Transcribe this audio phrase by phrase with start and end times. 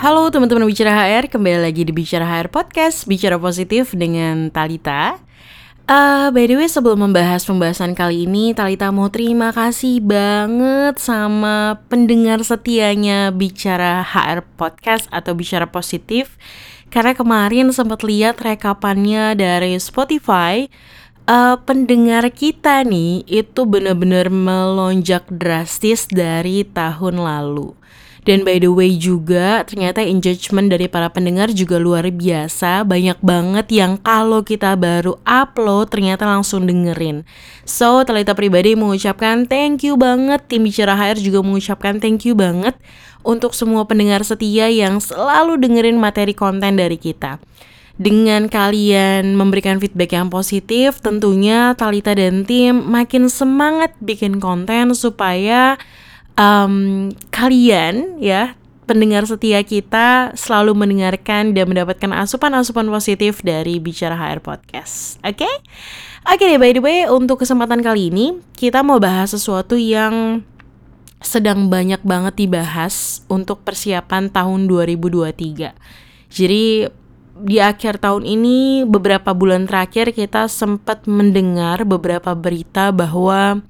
[0.00, 5.20] Halo teman-teman Bicara HR, kembali lagi di Bicara HR Podcast, Bicara Positif dengan Talita.
[5.84, 11.84] Uh, by the way, sebelum membahas pembahasan kali ini, Talita mau terima kasih banget sama
[11.92, 16.40] pendengar setianya Bicara HR Podcast atau Bicara Positif.
[16.88, 20.64] Karena kemarin sempat lihat rekapannya dari Spotify,
[21.28, 27.79] uh, pendengar kita nih itu benar-benar melonjak drastis dari tahun lalu.
[28.30, 32.86] Dan by the way juga ternyata engagement dari para pendengar juga luar biasa.
[32.86, 37.26] Banyak banget yang kalau kita baru upload ternyata langsung dengerin.
[37.66, 40.46] So Talita pribadi mengucapkan thank you banget.
[40.46, 42.78] Tim Bicara HR juga mengucapkan thank you banget
[43.26, 47.42] Untuk semua pendengar setia yang selalu dengerin materi konten dari kita.
[47.98, 55.76] Dengan kalian memberikan feedback yang positif, tentunya Talita dan tim makin semangat bikin konten supaya
[56.36, 58.58] um, kalian ya
[58.90, 65.22] pendengar setia kita selalu mendengarkan dan mendapatkan asupan-asupan positif dari Bicara HR Podcast.
[65.22, 65.46] Oke?
[65.46, 65.54] Okay?
[66.26, 70.42] Oke okay, by the way, untuk kesempatan kali ini kita mau bahas sesuatu yang
[71.22, 75.70] sedang banyak banget dibahas untuk persiapan tahun 2023.
[76.28, 76.90] Jadi
[77.40, 83.64] di akhir tahun ini beberapa bulan terakhir kita sempat mendengar beberapa berita bahwa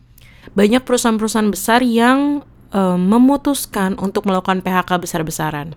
[0.56, 2.42] banyak perusahaan-perusahaan besar yang
[2.74, 5.74] uh, memutuskan untuk melakukan PHK besar-besaran.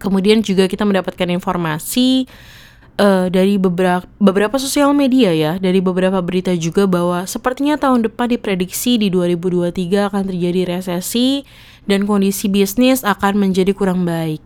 [0.00, 2.26] Kemudian juga kita mendapatkan informasi
[2.98, 8.34] uh, dari beberapa beberapa sosial media ya, dari beberapa berita juga bahwa sepertinya tahun depan
[8.34, 11.46] diprediksi di 2023 akan terjadi resesi
[11.86, 14.42] dan kondisi bisnis akan menjadi kurang baik.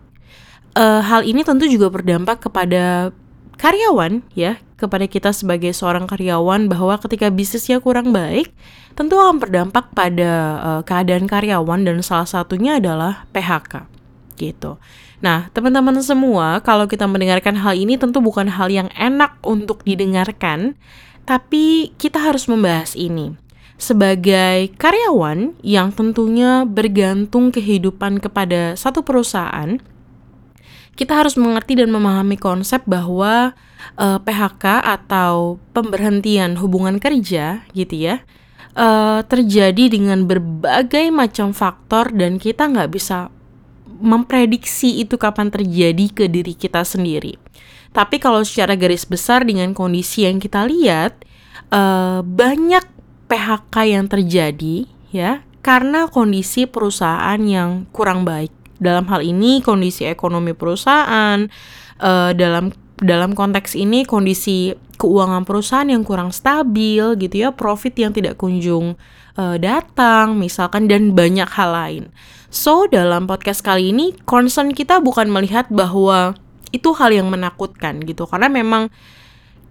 [0.77, 3.09] Uh, hal ini tentu juga berdampak kepada
[3.57, 8.53] karyawan ya kepada kita sebagai seorang karyawan bahwa ketika bisnisnya kurang baik
[8.93, 13.89] tentu akan berdampak pada uh, keadaan karyawan dan salah satunya adalah PHK
[14.37, 14.77] gitu.
[15.17, 20.77] Nah, teman-teman semua, kalau kita mendengarkan hal ini tentu bukan hal yang enak untuk didengarkan,
[21.25, 23.33] tapi kita harus membahas ini.
[23.81, 29.81] Sebagai karyawan yang tentunya bergantung kehidupan kepada satu perusahaan,
[30.97, 33.53] kita harus mengerti dan memahami konsep bahwa
[33.95, 38.25] uh, eh, PHK atau pemberhentian hubungan kerja gitu ya
[38.73, 43.29] uh, terjadi dengan berbagai macam faktor dan kita nggak bisa
[43.97, 47.37] memprediksi itu kapan terjadi ke diri kita sendiri.
[47.93, 51.17] Tapi kalau secara garis besar dengan kondisi yang kita lihat
[51.73, 52.85] uh, banyak
[53.25, 60.53] PHK yang terjadi ya karena kondisi perusahaan yang kurang baik dalam hal ini kondisi ekonomi
[60.53, 61.45] perusahaan
[62.01, 68.09] uh, dalam dalam konteks ini kondisi keuangan perusahaan yang kurang stabil gitu ya profit yang
[68.09, 68.97] tidak kunjung
[69.37, 72.03] uh, datang misalkan dan banyak hal lain.
[72.49, 76.33] So dalam podcast kali ini concern kita bukan melihat bahwa
[76.73, 78.25] itu hal yang menakutkan gitu.
[78.25, 78.89] Karena memang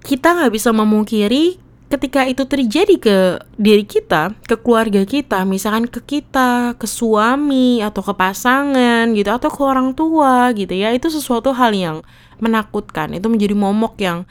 [0.06, 3.16] kita nggak bisa memungkiri ketika itu terjadi ke
[3.54, 9.46] diri kita, ke keluarga kita, misalkan ke kita, ke suami atau ke pasangan gitu atau
[9.46, 11.96] ke orang tua gitu ya, itu sesuatu hal yang
[12.42, 13.14] menakutkan.
[13.14, 14.26] Itu menjadi momok yang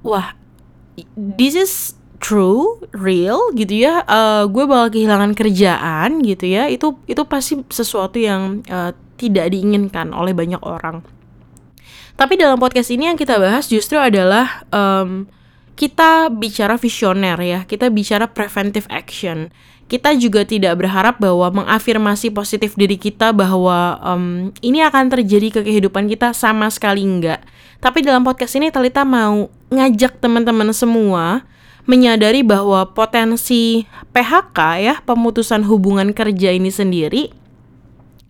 [0.00, 0.32] wah,
[1.16, 1.72] this is
[2.18, 4.02] true, real gitu ya.
[4.08, 6.72] Uh, gue bakal kehilangan kerjaan gitu ya.
[6.72, 11.04] Itu itu pasti sesuatu yang uh, tidak diinginkan oleh banyak orang.
[12.18, 15.30] Tapi dalam podcast ini yang kita bahas justru adalah um,
[15.78, 19.54] kita bicara visioner ya, kita bicara preventive action.
[19.88, 25.60] Kita juga tidak berharap bahwa mengafirmasi positif diri kita bahwa um, ini akan terjadi ke
[25.64, 27.40] kehidupan kita sama sekali enggak.
[27.78, 31.46] Tapi dalam podcast ini Talita mau ngajak teman-teman semua
[31.88, 37.32] menyadari bahwa potensi PHK ya, pemutusan hubungan kerja ini sendiri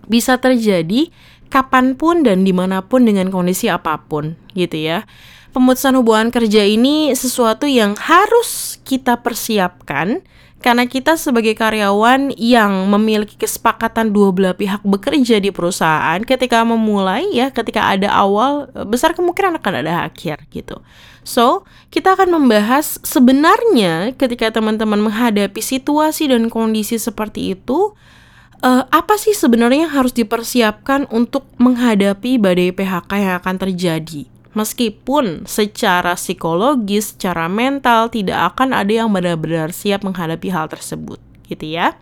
[0.07, 1.11] bisa terjadi
[1.49, 5.09] kapan pun dan di mana pun dengan kondisi apa pun gitu ya
[5.53, 10.23] pemutusan hubungan kerja ini sesuatu yang harus kita persiapkan
[10.59, 17.31] karena kita sebagai karyawan yang memiliki kesepakatan dua belah pihak bekerja di perusahaan ketika memulai
[17.31, 20.83] ya ketika ada awal besar kemungkinan akan ada akhir gitu.
[21.23, 27.95] So, kita akan membahas sebenarnya ketika teman-teman menghadapi situasi dan kondisi seperti itu
[28.65, 34.27] uh, apa sih sebenarnya yang harus dipersiapkan untuk menghadapi badai PHK yang akan terjadi
[34.59, 41.79] Meskipun secara psikologis, secara mental tidak akan ada yang benar-benar siap menghadapi hal tersebut, gitu
[41.79, 41.95] ya.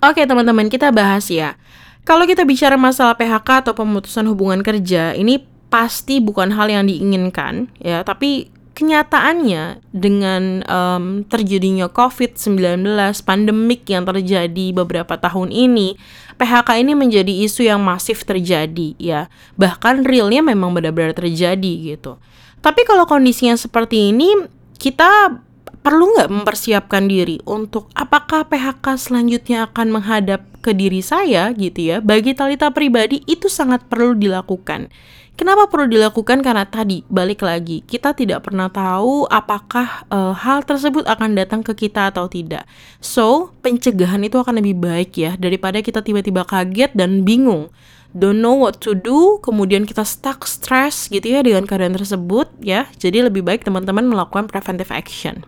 [0.00, 1.60] Oke, teman-teman, kita bahas ya.
[2.08, 7.68] Kalau kita bicara masalah PHK atau pemutusan hubungan kerja, ini pasti bukan hal yang diinginkan
[7.82, 12.84] ya, tapi kenyataannya dengan um, terjadinya COVID-19
[13.24, 15.96] pandemik yang terjadi beberapa tahun ini,
[16.36, 19.32] PHK ini menjadi isu yang masif terjadi ya.
[19.56, 22.20] Bahkan realnya memang benar-benar terjadi gitu.
[22.60, 24.44] Tapi kalau kondisinya seperti ini,
[24.76, 25.40] kita
[25.80, 31.96] perlu nggak mempersiapkan diri untuk apakah PHK selanjutnya akan menghadap ke diri saya gitu ya.
[32.04, 34.92] Bagi Talita pribadi itu sangat perlu dilakukan
[35.36, 36.40] Kenapa perlu dilakukan?
[36.40, 41.76] Karena tadi balik lagi kita tidak pernah tahu apakah uh, hal tersebut akan datang ke
[41.76, 42.64] kita atau tidak.
[43.04, 47.68] So pencegahan itu akan lebih baik ya daripada kita tiba-tiba kaget dan bingung.
[48.16, 52.88] Don't know what to do, kemudian kita stuck stress gitu ya dengan keadaan tersebut ya.
[52.96, 55.44] Jadi lebih baik teman-teman melakukan preventive action.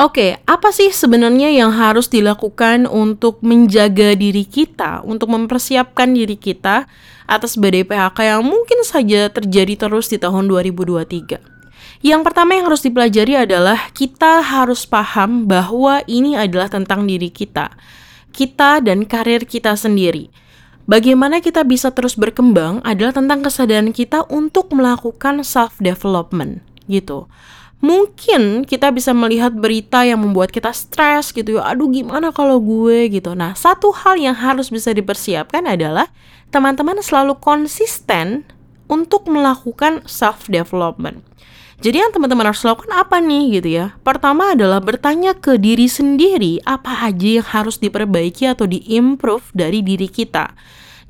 [0.00, 6.88] Oke, apa sih sebenarnya yang harus dilakukan untuk menjaga diri kita, untuk mempersiapkan diri kita
[7.28, 11.36] atas badai PHK yang mungkin saja terjadi terus di tahun 2023?
[12.00, 17.76] Yang pertama yang harus dipelajari adalah kita harus paham bahwa ini adalah tentang diri kita,
[18.32, 20.32] kita dan karir kita sendiri.
[20.88, 27.28] Bagaimana kita bisa terus berkembang adalah tentang kesadaran kita untuk melakukan self development gitu
[27.82, 31.74] mungkin kita bisa melihat berita yang membuat kita stres gitu ya.
[31.74, 33.34] Aduh gimana kalau gue gitu.
[33.34, 36.08] Nah, satu hal yang harus bisa dipersiapkan adalah
[36.54, 38.46] teman-teman selalu konsisten
[38.86, 41.26] untuk melakukan self development.
[41.82, 43.86] Jadi yang teman-teman harus lakukan apa nih gitu ya?
[44.06, 50.06] Pertama adalah bertanya ke diri sendiri apa aja yang harus diperbaiki atau diimprove dari diri
[50.06, 50.54] kita.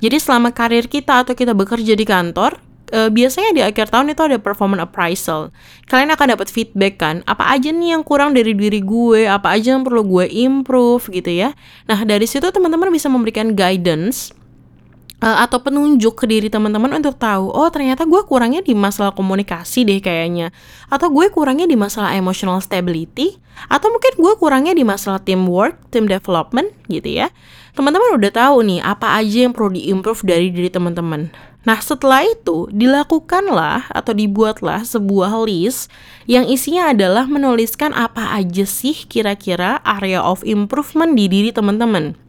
[0.01, 2.57] Jadi selama karir kita atau kita bekerja di kantor,
[2.93, 5.49] uh, biasanya di akhir tahun itu ada performance appraisal.
[5.89, 9.73] Kalian akan dapat feedback kan, apa aja nih yang kurang dari diri gue, apa aja
[9.73, 11.57] yang perlu gue improve gitu ya.
[11.89, 14.31] Nah, dari situ teman-teman bisa memberikan guidance
[15.25, 19.87] uh, atau penunjuk ke diri teman-teman untuk tahu, oh ternyata gue kurangnya di masalah komunikasi
[19.87, 20.53] deh kayaknya,
[20.93, 23.41] atau gue kurangnya di masalah emotional stability,
[23.71, 27.33] atau mungkin gue kurangnya di masalah teamwork, team development gitu ya.
[27.73, 31.52] Teman-teman udah tahu nih apa aja yang perlu diimprove dari diri teman-teman.
[31.63, 35.87] Nah, setelah itu dilakukanlah atau dibuatlah sebuah list
[36.27, 42.19] yang isinya adalah menuliskan apa aja sih kira-kira area of improvement di diri teman-teman.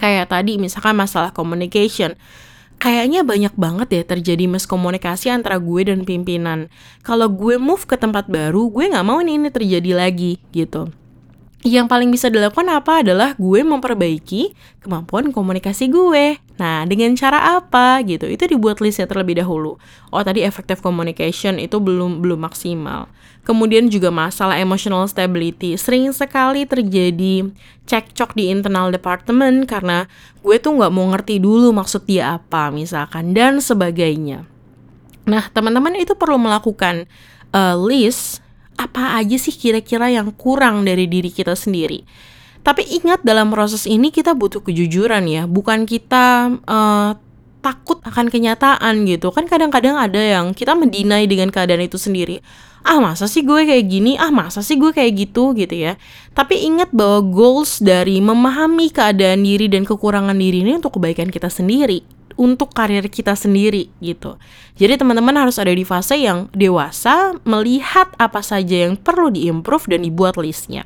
[0.00, 2.16] Kayak tadi misalkan masalah communication.
[2.80, 6.72] Kayaknya banyak banget ya terjadi miskomunikasi antara gue dan pimpinan.
[7.04, 11.03] Kalau gue move ke tempat baru, gue nggak mau ini, ini terjadi lagi gitu
[11.64, 14.52] yang paling bisa dilakukan apa adalah gue memperbaiki
[14.84, 16.36] kemampuan komunikasi gue.
[16.60, 18.28] Nah, dengan cara apa gitu?
[18.28, 19.80] Itu dibuat listnya terlebih dahulu.
[20.12, 23.08] Oh, tadi effective communication itu belum belum maksimal.
[23.48, 25.80] Kemudian juga masalah emotional stability.
[25.80, 27.48] Sering sekali terjadi
[27.88, 30.04] cekcok di internal department karena
[30.44, 34.44] gue tuh nggak mau ngerti dulu maksud dia apa, misalkan dan sebagainya.
[35.24, 37.08] Nah, teman-teman itu perlu melakukan
[37.56, 38.43] uh, list
[38.74, 42.02] apa aja sih kira-kira yang kurang dari diri kita sendiri.
[42.64, 47.12] Tapi ingat dalam proses ini kita butuh kejujuran ya, bukan kita uh,
[47.60, 49.28] takut akan kenyataan gitu.
[49.36, 52.40] Kan kadang-kadang ada yang kita mendinai dengan keadaan itu sendiri.
[52.84, 56.00] Ah masa sih gue kayak gini, ah masa sih gue kayak gitu gitu ya.
[56.32, 61.52] Tapi ingat bahwa goals dari memahami keadaan diri dan kekurangan diri ini untuk kebaikan kita
[61.52, 64.36] sendiri untuk karir kita sendiri gitu.
[64.74, 70.02] Jadi teman-teman harus ada di fase yang dewasa melihat apa saja yang perlu diimprove dan
[70.02, 70.84] dibuat listnya.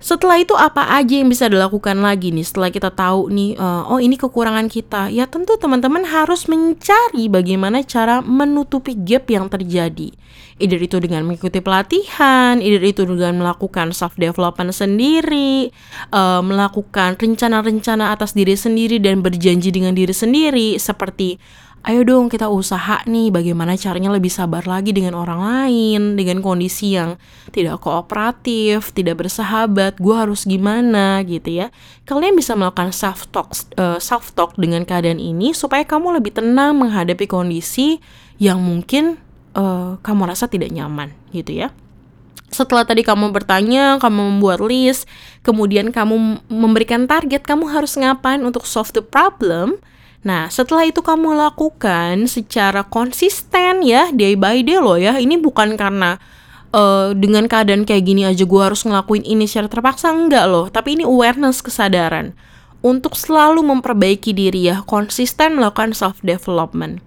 [0.00, 4.00] Setelah itu apa aja yang bisa dilakukan lagi nih setelah kita tahu nih uh, oh
[4.00, 5.12] ini kekurangan kita.
[5.12, 10.08] Ya tentu teman-teman harus mencari bagaimana cara menutupi gap yang terjadi.
[10.56, 15.68] Either itu dengan mengikuti pelatihan, either itu dengan melakukan self development sendiri,
[16.16, 21.36] uh, melakukan rencana-rencana atas diri sendiri dan berjanji dengan diri sendiri seperti
[21.80, 26.92] ayo dong kita usaha nih bagaimana caranya lebih sabar lagi dengan orang lain, dengan kondisi
[26.92, 27.16] yang
[27.56, 31.72] tidak kooperatif, tidak bersahabat, gue harus gimana gitu ya.
[32.04, 36.36] Kalian bisa melakukan self talk, uh, eh, self talk dengan keadaan ini supaya kamu lebih
[36.36, 37.96] tenang menghadapi kondisi
[38.36, 39.16] yang mungkin
[39.56, 41.72] uh, kamu rasa tidak nyaman gitu ya.
[42.50, 45.06] Setelah tadi kamu bertanya, kamu membuat list,
[45.46, 49.78] kemudian kamu memberikan target, kamu harus ngapain untuk solve the problem
[50.20, 55.16] Nah, setelah itu kamu lakukan secara konsisten ya, day by day loh ya.
[55.16, 56.20] Ini bukan karena
[56.76, 60.68] uh, dengan keadaan kayak gini aja gue harus ngelakuin ini secara terpaksa enggak loh.
[60.68, 62.36] Tapi ini awareness kesadaran
[62.84, 67.00] untuk selalu memperbaiki diri ya, konsisten melakukan self development.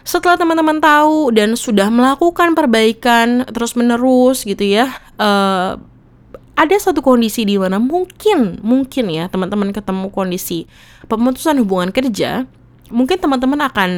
[0.00, 5.76] Setelah teman-teman tahu dan sudah melakukan perbaikan terus menerus gitu ya, uh,
[6.60, 10.68] ada satu kondisi di mana mungkin mungkin ya teman-teman ketemu kondisi
[11.08, 12.44] pemutusan hubungan kerja
[12.92, 13.90] mungkin teman-teman akan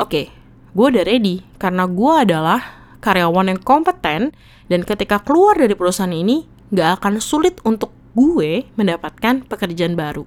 [0.00, 0.32] oke okay,
[0.72, 4.34] gue udah ready karena gue adalah karyawan yang kompeten,
[4.66, 6.44] dan ketika keluar dari perusahaan ini,
[6.74, 10.26] nggak akan sulit untuk gue mendapatkan pekerjaan baru.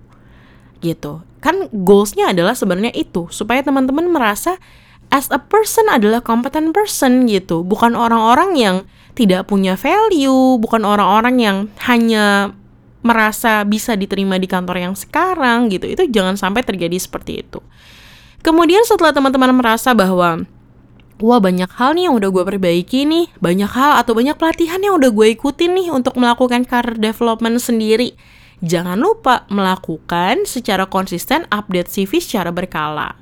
[0.82, 1.22] Gitu.
[1.44, 4.58] Kan goalsnya adalah sebenarnya itu, supaya teman-teman merasa
[5.12, 7.62] as a person adalah competent person gitu.
[7.68, 8.76] Bukan orang-orang yang
[9.16, 12.56] tidak punya value, bukan orang-orang yang hanya
[13.02, 15.90] merasa bisa diterima di kantor yang sekarang gitu.
[15.90, 17.60] Itu jangan sampai terjadi seperti itu.
[18.42, 20.46] Kemudian setelah teman-teman merasa bahwa
[21.22, 24.98] wah banyak hal nih yang udah gue perbaiki nih, banyak hal atau banyak pelatihan yang
[24.98, 28.18] udah gue ikutin nih untuk melakukan career development sendiri.
[28.62, 33.18] Jangan lupa melakukan secara konsisten update CV secara berkala.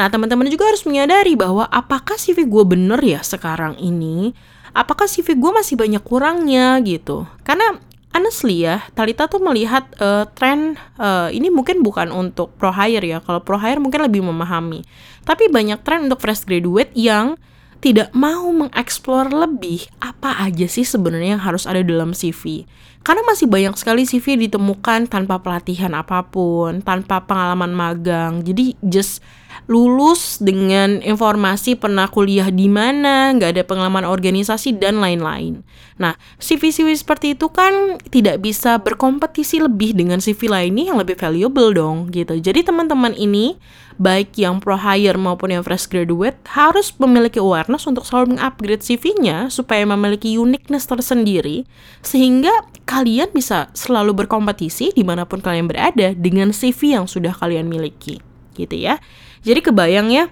[0.00, 4.32] Nah, teman-teman juga harus menyadari bahwa apakah CV gue bener ya sekarang ini?
[4.76, 7.24] Apakah CV gue masih banyak kurangnya gitu?
[7.44, 7.78] Karena
[8.12, 13.18] honestly ya, Talita tuh melihat uh, tren uh, ini mungkin bukan untuk pro hire ya.
[13.22, 14.82] Kalau pro hire mungkin lebih memahami.
[15.22, 17.38] Tapi banyak tren untuk fresh graduate yang
[17.78, 22.66] tidak mau mengeksplor lebih apa aja sih sebenarnya yang harus ada dalam CV.
[23.06, 28.42] Karena masih banyak sekali CV ditemukan tanpa pelatihan apa pun, tanpa pengalaman magang.
[28.42, 29.22] Jadi just
[29.66, 35.66] lulus dengan informasi pernah kuliah di mana, nggak ada pengalaman organisasi dan lain-lain.
[35.98, 41.74] Nah, CV-CV seperti itu kan tidak bisa berkompetisi lebih dengan CV lainnya yang lebih valuable
[41.74, 42.38] dong gitu.
[42.38, 43.58] Jadi teman-teman ini
[43.98, 49.50] baik yang pro hire maupun yang fresh graduate harus memiliki awareness untuk selalu mengupgrade CV-nya
[49.50, 51.66] supaya memiliki uniqueness tersendiri
[52.00, 52.54] sehingga
[52.86, 58.22] kalian bisa selalu berkompetisi di mana pun kalian berada dengan CV yang sudah kalian miliki
[58.58, 58.98] gitu ya.
[59.46, 60.26] Jadi kebayang ya,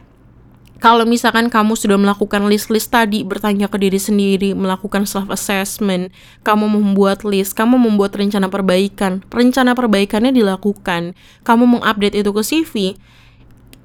[0.76, 6.12] kalau misalkan kamu sudah melakukan list-list tadi, bertanya ke diri sendiri, melakukan self-assessment,
[6.45, 11.16] kamu membuat list, kamu membuat rencana perbaikan, rencana perbaikannya dilakukan,
[11.49, 12.75] kamu mengupdate itu ke CV,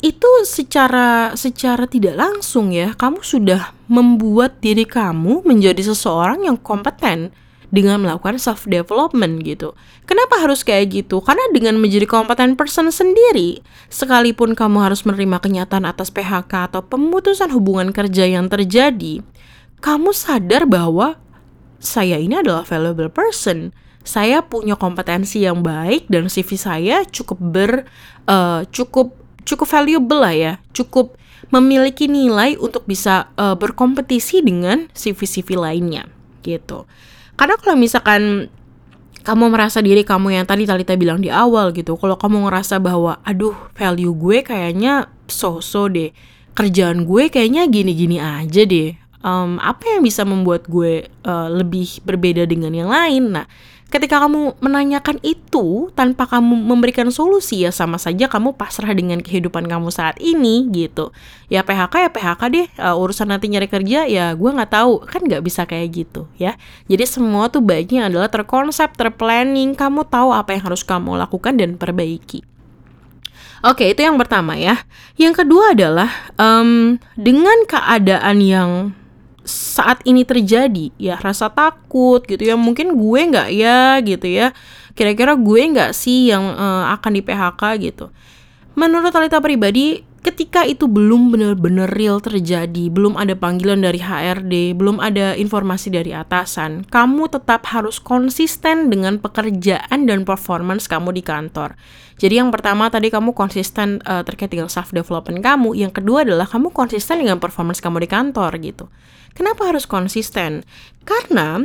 [0.03, 7.31] itu secara secara tidak langsung ya, kamu sudah membuat diri kamu menjadi seseorang yang kompeten
[7.71, 9.73] dengan melakukan self development gitu.
[10.03, 11.23] Kenapa harus kayak gitu?
[11.23, 17.49] Karena dengan menjadi kompeten person sendiri, sekalipun kamu harus menerima kenyataan atas PHK atau pemutusan
[17.55, 19.23] hubungan kerja yang terjadi,
[19.79, 21.17] kamu sadar bahwa
[21.81, 23.73] saya ini adalah valuable person.
[24.03, 27.71] Saya punya kompetensi yang baik dan CV saya cukup ber
[28.25, 29.13] uh, cukup
[29.47, 31.17] cukup valuable lah ya, cukup
[31.49, 36.05] memiliki nilai untuk bisa uh, berkompetisi dengan CV-CV lainnya
[36.41, 36.85] gitu.
[37.41, 38.53] Karena kalau misalkan
[39.25, 43.17] kamu merasa diri kamu yang tadi Talita bilang di awal gitu, kalau kamu ngerasa bahwa
[43.25, 46.13] aduh value gue kayaknya so-so deh,
[46.53, 48.93] kerjaan gue kayaknya gini-gini aja deh,
[49.25, 53.33] um, apa yang bisa membuat gue uh, lebih berbeda dengan yang lain?
[53.33, 53.49] Nah,
[53.91, 59.67] ketika kamu menanyakan itu tanpa kamu memberikan solusi ya sama saja kamu pasrah dengan kehidupan
[59.67, 61.11] kamu saat ini gitu.
[61.51, 65.03] Ya PHK ya PHK deh uh, urusan nanti nyari kerja ya gue nggak tahu.
[65.03, 66.55] Kan nggak bisa kayak gitu ya.
[66.87, 69.75] Jadi semua tuh baiknya adalah terkonsep terplanning.
[69.75, 72.47] Kamu tahu apa yang harus kamu lakukan dan perbaiki.
[73.61, 74.81] Oke, itu yang pertama ya.
[75.21, 78.69] Yang kedua adalah um, dengan keadaan yang
[79.45, 84.53] saat ini terjadi ya rasa takut gitu ya mungkin gue nggak ya gitu ya
[84.93, 88.13] kira-kira gue nggak sih yang uh, akan di PHK gitu
[88.77, 95.01] menurut Talita pribadi ketika itu belum benar-benar real terjadi, belum ada panggilan dari HRD, belum
[95.01, 101.73] ada informasi dari atasan, kamu tetap harus konsisten dengan pekerjaan dan performance kamu di kantor.
[102.21, 106.45] Jadi yang pertama tadi kamu konsisten uh, terkait dengan self development kamu, yang kedua adalah
[106.45, 108.85] kamu konsisten dengan performance kamu di kantor gitu.
[109.31, 110.67] Kenapa harus konsisten?
[111.07, 111.63] Karena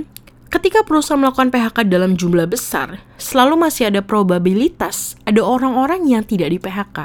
[0.48, 6.54] ketika perusahaan melakukan PHK dalam jumlah besar, selalu masih ada probabilitas ada orang-orang yang tidak
[6.54, 6.98] di PHK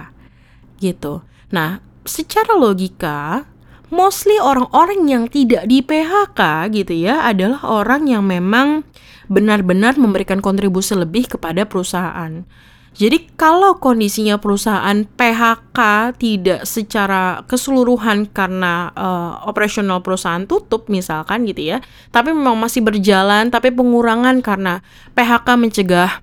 [0.81, 1.21] gitu.
[1.53, 3.45] Nah, secara logika,
[3.93, 8.87] mostly orang-orang yang tidak di PHK gitu ya adalah orang yang memang
[9.31, 12.43] benar-benar memberikan kontribusi lebih kepada perusahaan.
[12.91, 15.79] Jadi kalau kondisinya perusahaan PHK
[16.19, 21.77] tidak secara keseluruhan karena uh, operasional perusahaan tutup misalkan gitu ya,
[22.11, 24.83] tapi memang masih berjalan tapi pengurangan karena
[25.15, 26.19] PHK mencegah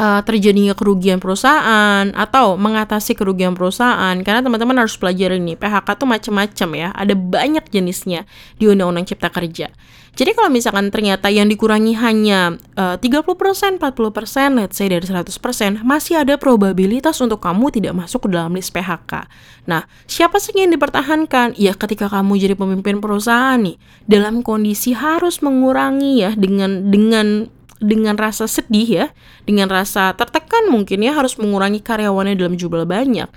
[0.00, 6.08] uh, terjadinya kerugian perusahaan atau mengatasi kerugian perusahaan karena teman-teman harus pelajari nih PHK tuh
[6.08, 8.24] macam-macam ya ada banyak jenisnya
[8.56, 9.68] di Undang-Undang Cipta Kerja
[10.10, 16.26] jadi kalau misalkan ternyata yang dikurangi hanya uh, 30%, 40%, let's say dari 100%, masih
[16.26, 19.30] ada probabilitas untuk kamu tidak masuk ke dalam list PHK.
[19.70, 21.54] Nah, siapa sih yang dipertahankan?
[21.54, 23.78] Ya ketika kamu jadi pemimpin perusahaan nih,
[24.10, 27.46] dalam kondisi harus mengurangi ya dengan dengan
[27.80, 29.06] dengan rasa sedih ya,
[29.48, 33.30] dengan rasa tertekan mungkin ya harus mengurangi karyawannya dalam jumlah banyak.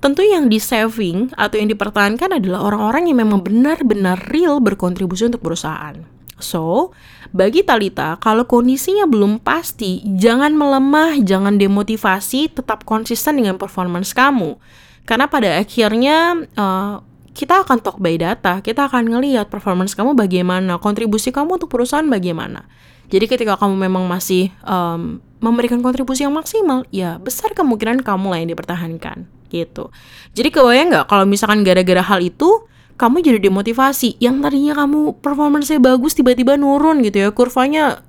[0.00, 5.44] tentu yang di saving atau yang dipertahankan adalah orang-orang yang memang benar-benar real berkontribusi untuk
[5.44, 6.00] perusahaan.
[6.40, 6.96] So,
[7.36, 14.56] bagi Talita, kalau kondisinya belum pasti, jangan melemah, jangan demotivasi, tetap konsisten dengan performance kamu.
[15.04, 20.82] Karena pada akhirnya uh, kita akan talk by data, kita akan ngelihat performance kamu bagaimana,
[20.82, 22.66] kontribusi kamu untuk perusahaan bagaimana.
[23.10, 28.38] Jadi ketika kamu memang masih um, memberikan kontribusi yang maksimal, ya besar kemungkinan kamu lah
[28.38, 29.90] yang dipertahankan gitu.
[30.34, 35.80] Jadi kebayang nggak kalau misalkan gara-gara hal itu kamu jadi demotivasi, yang tadinya kamu performance-nya
[35.80, 38.04] bagus tiba-tiba nurun gitu ya, kurvanya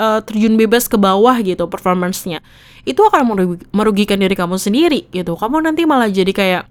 [0.00, 2.40] uh, terjun bebas ke bawah gitu performance-nya.
[2.88, 3.36] Itu akan
[3.76, 5.36] merugikan diri kamu sendiri gitu.
[5.36, 6.69] Kamu nanti malah jadi kayak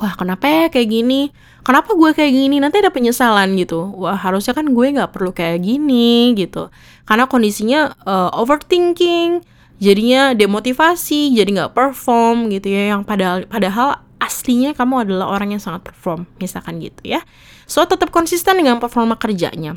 [0.00, 1.30] wah kenapa ya kayak gini?
[1.60, 2.56] Kenapa gue kayak gini?
[2.56, 3.92] Nanti ada penyesalan gitu.
[4.00, 6.72] Wah harusnya kan gue nggak perlu kayak gini gitu.
[7.04, 9.44] Karena kondisinya uh, overthinking
[9.76, 12.96] jadinya demotivasi jadi nggak perform gitu ya.
[12.96, 17.20] Yang padahal padahal aslinya kamu adalah orang yang sangat perform misalkan gitu ya.
[17.68, 19.76] So tetap konsisten dengan performa kerjanya.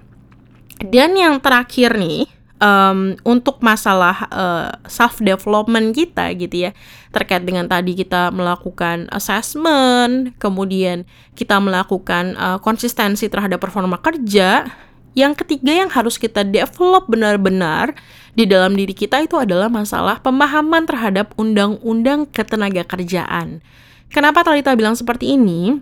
[0.79, 2.31] Dan yang terakhir nih
[2.63, 6.71] um, untuk masalah uh, eh, self development kita gitu ya
[7.11, 11.03] terkait dengan tadi kita melakukan assessment kemudian
[11.35, 14.71] kita melakukan uh, konsistensi terhadap performa kerja
[15.13, 17.93] yang ketiga yang harus kita develop benar-benar
[18.33, 23.61] di dalam diri kita itu adalah masalah pemahaman terhadap undang-undang ketenaga kerjaan.
[24.09, 25.77] Kenapa Talita bilang seperti ini?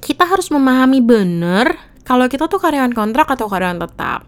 [0.00, 1.76] Kita harus memahami benar
[2.08, 4.24] kalau kita tuh karyawan kontrak atau karyawan tetap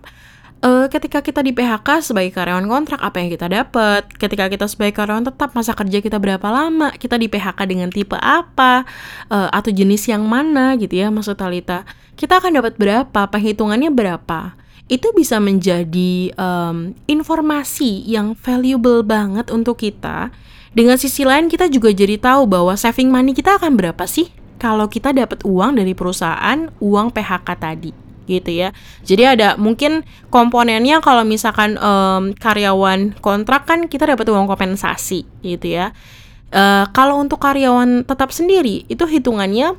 [0.62, 4.95] uh, ketika kita di PHK sebagai karyawan kontrak apa yang kita dapat ketika kita sebagai
[4.97, 6.95] karyawan tetap masa kerja kita berapa lama?
[6.95, 8.87] Kita di PHK dengan tipe apa?
[9.28, 10.78] Uh, atau jenis yang mana?
[10.78, 11.85] Gitu ya maksud Talita.
[12.14, 13.21] Kita akan dapat berapa?
[13.28, 14.54] Perhitungannya berapa?
[14.87, 20.31] Itu bisa menjadi um, informasi yang valuable banget untuk kita.
[20.73, 24.33] Dengan sisi lain kita juga jadi tahu bahwa saving money kita akan berapa sih?
[24.57, 28.74] Kalau kita dapat uang dari perusahaan uang PHK tadi gitu ya.
[29.02, 35.66] Jadi ada mungkin komponennya kalau misalkan um, karyawan kontrak kan kita dapat uang kompensasi gitu
[35.68, 35.94] ya.
[36.52, 39.72] Uh, kalau untuk karyawan tetap sendiri itu hitungannya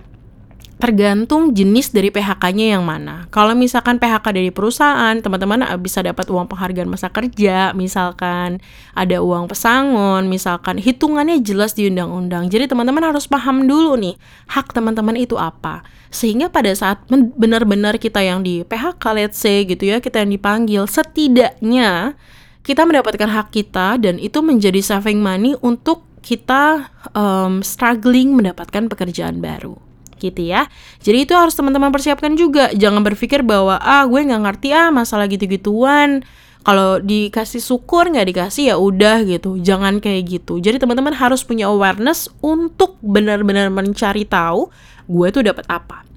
[0.81, 3.29] tergantung jenis dari PHK-nya yang mana.
[3.29, 8.59] Kalau misalkan PHK dari perusahaan, teman-teman bisa dapat uang penghargaan masa kerja, misalkan
[8.97, 12.51] ada uang pesangon, misalkan hitungannya jelas di undang-undang.
[12.51, 14.19] Jadi teman-teman harus paham dulu nih,
[14.51, 15.85] hak teman-teman itu apa.
[16.11, 20.83] Sehingga pada saat benar-benar kita yang di PHK, let's say gitu ya, kita yang dipanggil,
[20.89, 22.19] setidaknya
[22.63, 29.43] kita mendapatkan hak kita dan itu menjadi saving money untuk kita um, struggling mendapatkan pekerjaan
[29.43, 29.92] baru
[30.23, 30.71] gitu ya.
[31.03, 32.71] Jadi itu harus teman-teman persiapkan juga.
[32.71, 36.23] Jangan berpikir bahwa ah gue nggak ngerti ah masalah gitu-gituan.
[36.63, 39.59] Kalau dikasih syukur nggak dikasih ya udah gitu.
[39.59, 40.63] Jangan kayak gitu.
[40.63, 44.71] Jadi teman-teman harus punya awareness untuk benar-benar mencari tahu
[45.11, 46.07] gue tuh dapat apa.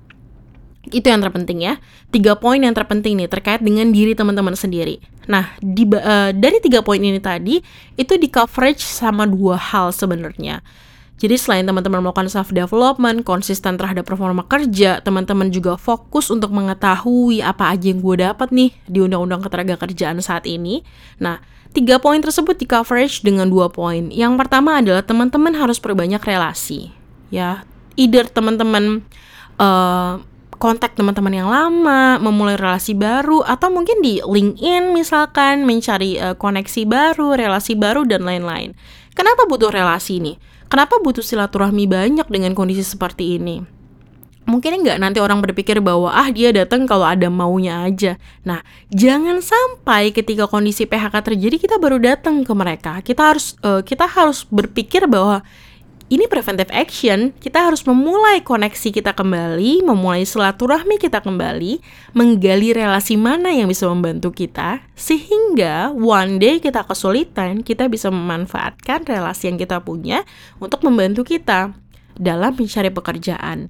[0.87, 1.83] Itu yang terpenting ya.
[2.15, 5.03] Tiga poin yang terpenting nih terkait dengan diri teman-teman sendiri.
[5.27, 7.59] Nah, di, uh, dari tiga poin ini tadi
[7.99, 10.63] itu di coverage sama dua hal sebenarnya.
[11.17, 17.41] Jadi selain teman-teman melakukan self development, konsisten terhadap performa kerja, teman-teman juga fokus untuk mengetahui
[17.41, 20.85] apa aja yang gue dapat nih di undang-undang ketenaga kerjaan saat ini.
[21.17, 21.41] Nah,
[21.73, 24.13] tiga poin tersebut di coverage dengan dua poin.
[24.13, 26.93] Yang pertama adalah teman-teman harus perbanyak relasi,
[27.33, 27.65] ya.
[27.97, 29.01] Either teman-teman
[29.57, 30.21] uh,
[30.61, 36.85] kontak teman-teman yang lama, memulai relasi baru, atau mungkin di LinkedIn misalkan mencari uh, koneksi
[36.85, 38.77] baru, relasi baru dan lain-lain.
[39.17, 40.37] Kenapa butuh relasi nih?
[40.67, 43.63] Kenapa butuh silaturahmi banyak dengan kondisi seperti ini?
[44.47, 48.15] Mungkin nggak nanti orang berpikir bahwa ah dia datang kalau ada maunya aja.
[48.47, 48.63] Nah,
[48.95, 53.03] jangan sampai ketika kondisi PHK terjadi kita baru datang ke mereka.
[53.03, 55.43] Kita harus uh, kita harus berpikir bahwa
[56.07, 61.83] ini preventive action, kita harus memulai koneksi kita kembali, memulai silaturahmi kita kembali,
[62.15, 69.03] menggali relasi mana yang bisa membantu kita, sehingga one day kita kesulitan, kita bisa memanfaatkan
[69.03, 70.23] relasi yang kita punya
[70.63, 71.75] untuk membantu kita
[72.15, 73.67] dalam mencari pekerjaan.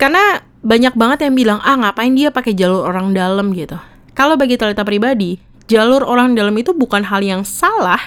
[0.00, 3.76] Karena banyak banget yang bilang, ah ngapain dia pakai jalur orang dalam gitu.
[4.16, 5.36] Kalau bagi Talita pribadi,
[5.68, 8.00] jalur orang dalam itu bukan hal yang salah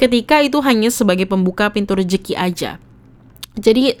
[0.00, 2.80] ketika itu hanya sebagai pembuka pintu rezeki aja
[3.58, 3.98] jadi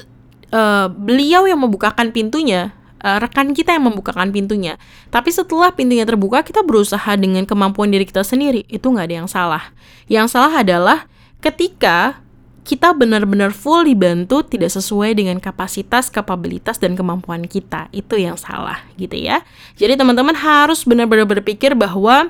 [0.54, 4.80] uh, beliau yang membukakan pintunya, uh, rekan kita yang membukakan pintunya.
[5.12, 8.64] Tapi setelah pintunya terbuka, kita berusaha dengan kemampuan diri kita sendiri.
[8.70, 9.64] Itu nggak ada yang salah.
[10.08, 10.98] Yang salah adalah
[11.42, 12.22] ketika
[12.68, 17.88] kita benar-benar full dibantu tidak sesuai dengan kapasitas, kapabilitas, dan kemampuan kita.
[17.96, 19.40] Itu yang salah gitu ya.
[19.80, 22.28] Jadi teman-teman harus benar-benar berpikir bahwa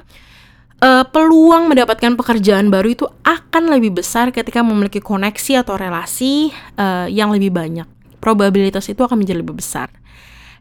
[0.82, 7.06] uh, peluang mendapatkan pekerjaan baru itu akan lebih besar ketika memiliki koneksi atau relasi uh,
[7.10, 7.88] yang lebih banyak
[8.18, 9.88] probabilitas itu akan menjadi lebih besar.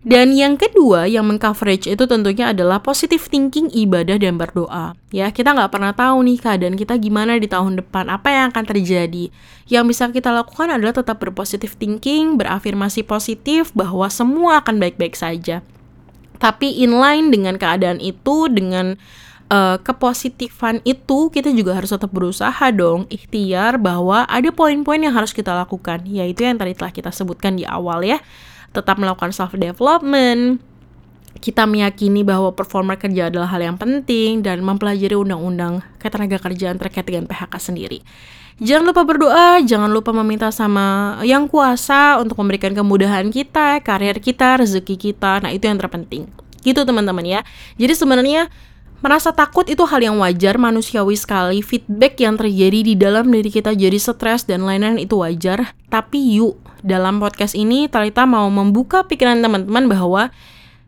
[0.08, 4.96] Dan yang kedua yang mengcoverage itu tentunya adalah positive thinking, ibadah, dan berdoa.
[5.12, 8.64] Ya, kita nggak pernah tahu nih keadaan kita gimana di tahun depan, apa yang akan
[8.72, 9.34] terjadi.
[9.68, 15.66] Yang bisa kita lakukan adalah tetap berpositive thinking, berafirmasi positif bahwa semua akan baik-baik saja.
[16.38, 18.96] Tapi inline dengan keadaan itu, dengan
[19.52, 25.32] uh, kepositifan itu kita juga harus tetap berusaha dong ikhtiar bahwa ada poin-poin yang harus
[25.32, 28.20] kita lakukan yaitu yang tadi telah kita sebutkan di awal ya
[28.76, 30.60] tetap melakukan self development
[31.38, 37.06] kita meyakini bahwa performa kerja adalah hal yang penting dan mempelajari undang-undang ketenaga kerjaan terkait
[37.06, 38.02] dengan PHK sendiri.
[38.58, 44.58] Jangan lupa berdoa, jangan lupa meminta sama yang kuasa untuk memberikan kemudahan kita, karir kita,
[44.58, 45.46] rezeki kita.
[45.46, 46.26] Nah, itu yang terpenting.
[46.66, 47.46] Gitu teman-teman ya.
[47.78, 48.50] Jadi sebenarnya
[48.98, 51.62] Merasa takut itu hal yang wajar, manusiawi sekali.
[51.62, 55.78] Feedback yang terjadi di dalam diri kita jadi stres dan lain-lain itu wajar.
[55.86, 60.34] Tapi yuk, dalam podcast ini Talita mau membuka pikiran teman-teman bahwa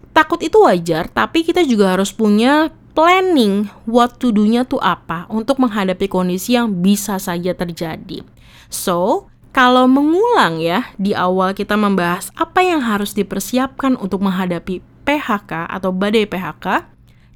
[0.09, 5.61] takut itu wajar, tapi kita juga harus punya planning what to do-nya tuh apa untuk
[5.61, 8.25] menghadapi kondisi yang bisa saja terjadi.
[8.73, 15.69] So, kalau mengulang ya, di awal kita membahas apa yang harus dipersiapkan untuk menghadapi PHK
[15.69, 16.85] atau badai PHK,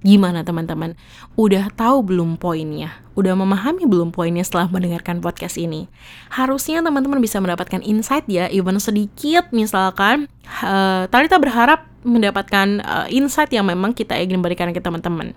[0.03, 0.99] Gimana teman-teman?
[1.39, 2.99] Udah tahu belum poinnya?
[3.15, 5.87] Udah memahami belum poinnya setelah mendengarkan podcast ini?
[6.27, 10.27] Harusnya teman-teman bisa mendapatkan insight ya, even sedikit misalkan.
[10.59, 15.31] Uh, Talita berharap mendapatkan uh, insight yang memang kita ingin berikan ke teman-teman.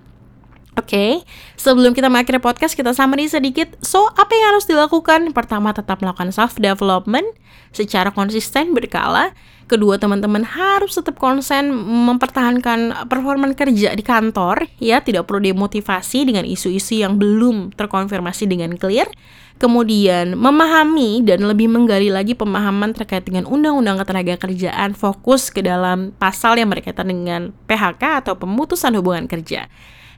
[0.76, 1.12] Oke, okay,
[1.56, 3.72] sebelum kita mengakhiri podcast, kita summary sedikit.
[3.80, 5.32] So, apa yang harus dilakukan?
[5.32, 7.32] Pertama, tetap melakukan self-development
[7.72, 9.32] secara konsisten berkala.
[9.66, 14.70] Kedua, teman-teman harus tetap konsen mempertahankan performa kerja di kantor.
[14.78, 19.10] Ya, tidak perlu demotivasi dengan isu-isu yang belum terkonfirmasi dengan clear.
[19.58, 26.14] Kemudian, memahami dan lebih menggali lagi pemahaman terkait dengan undang-undang ketenaga kerjaan fokus ke dalam
[26.14, 29.66] pasal yang berkaitan dengan PHK atau pemutusan hubungan kerja.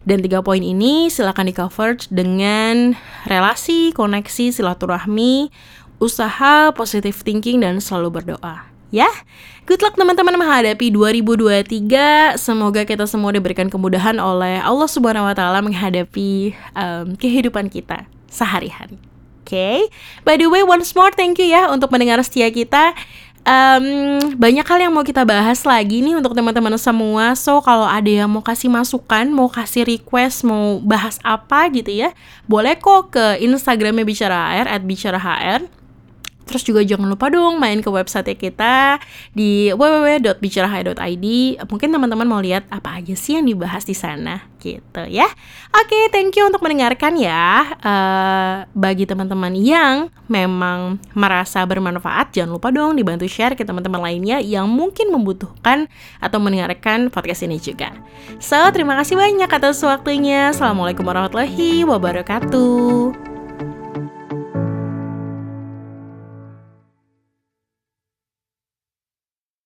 [0.05, 5.53] Dan tiga poin ini silakan di cover dengan relasi, koneksi, silaturahmi,
[5.99, 8.67] usaha, positive thinking, dan selalu berdoa.
[8.89, 9.13] Ya,
[9.69, 12.41] good luck teman-teman menghadapi 2023.
[12.41, 18.97] Semoga kita semua diberikan kemudahan oleh Allah Subhanahu wa taala menghadapi um, kehidupan kita sehari-hari.
[19.45, 19.53] Oke.
[19.53, 19.79] Okay?
[20.25, 22.97] By the way, once more thank you ya untuk mendengar setia kita
[23.45, 23.85] um,
[24.37, 27.37] banyak hal yang mau kita bahas lagi nih untuk teman-teman semua.
[27.37, 32.17] So kalau ada yang mau kasih masukan, mau kasih request, mau bahas apa gitu ya,
[32.49, 35.78] boleh kok ke Instagramnya bicara HR at bicara HR
[36.49, 38.97] Terus juga jangan lupa dong main ke website kita
[39.37, 41.27] di www.bicarahai.id.
[41.69, 45.29] Mungkin teman-teman mau lihat apa aja sih yang dibahas di sana gitu ya.
[45.77, 47.77] Oke, okay, thank you untuk mendengarkan ya.
[47.79, 54.43] Uh, bagi teman-teman yang memang merasa bermanfaat, jangan lupa dong dibantu share ke teman-teman lainnya
[54.43, 55.87] yang mungkin membutuhkan
[56.19, 57.95] atau mendengarkan podcast ini juga.
[58.43, 60.51] So, terima kasih banyak atas waktunya.
[60.51, 63.38] Assalamualaikum warahmatullahi wabarakatuh.